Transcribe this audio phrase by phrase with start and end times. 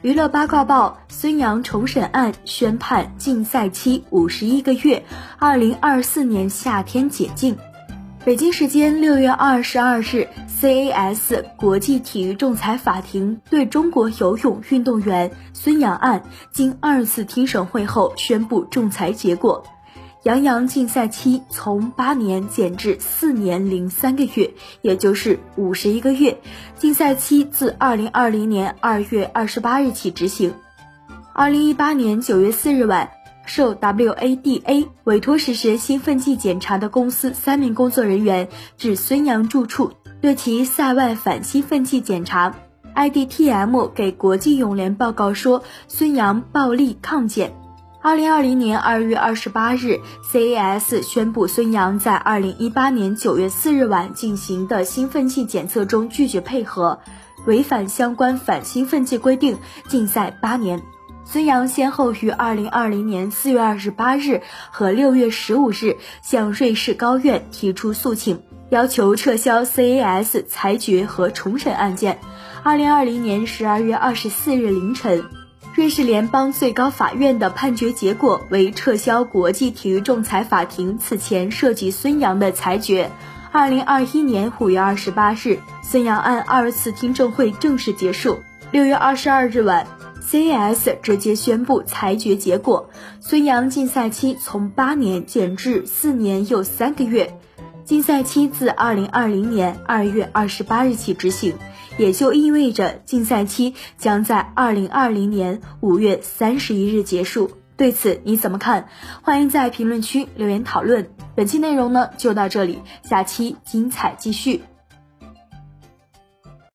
[0.00, 5.02] 娱乐八卦报：孙杨重审案宣判禁赛期五十一个月，
[5.40, 7.56] 二零二四年夏天解禁。
[8.24, 10.28] 北京时间六月二十二日
[10.60, 16.22] ，CAS 国际体育仲裁法庭对中国游泳运动员孙杨案
[16.52, 19.64] 经二次听审会后宣布仲裁结果。
[20.24, 26.36] 杨洋禁赛期从八年减至四年零三个月，也就是五十一个月。
[26.76, 30.52] 禁赛期自二零二零年二月二十八日起执行。
[31.32, 33.10] 二零一八年九月四日晚，
[33.46, 42.56] 受 WADA 委托实施兴奋剂检查的公司三名工作人员至孙杨住处，对其赛外反兴奋剂检查。
[42.96, 47.54] IDTM 给国际泳联报告说，孙杨暴力抗检。
[48.00, 57.00] 二零二零年二月二十八日，CAS 宣布孙杨在二零一八年九月四日晚进行的兴奋剂检测中拒绝配合，
[57.44, 60.80] 违反相关反兴奋剂规定，禁赛八年。
[61.24, 68.40] 孙杨先后于二零二零年四月二十八日和六月十五日向瑞士高院提出诉请，
[68.70, 72.20] 要求撤销 CAS 裁决和重审案件。
[72.62, 75.24] 二零二零年十二月二十四日凌晨。
[75.78, 83.12] 瑞士联邦最高法院的判决结果为撤销国际体育仲裁法庭此前涉及孙杨的裁决。
[83.52, 88.40] 二零二一年五月二十八日，孙杨案二次听证会正式结束。
[88.72, 89.86] 六月二十二日晚
[90.20, 92.90] ，CAS 直接宣布裁决结果：
[93.20, 97.38] 孙杨禁赛期从八年减至四年又三个月。
[97.84, 101.54] 禁赛期自二零二零年二月二十八日起执行，
[101.98, 107.50] 也就意味着禁赛期将在二零二零年五月三十一日结束。
[107.76, 108.88] 对此你怎么看？
[109.22, 111.10] 欢迎在评论区留言讨论。
[111.36, 114.62] 本期内容呢就到这里，下期精彩继续。